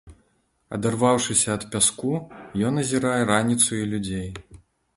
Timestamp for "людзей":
3.95-4.29